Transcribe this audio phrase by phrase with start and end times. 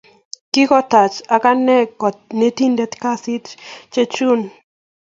[0.51, 3.45] Kigotaacha agane kanetindet kasit
[3.93, 4.43] chechung